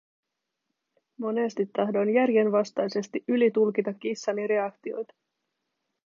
Monesti 1.17 1.65
tahdoin 1.65 2.13
järjenvastaisesti 2.13 3.23
ylitulkita 3.27 3.93
kissani 3.93 4.47
reaktioita. 4.47 5.13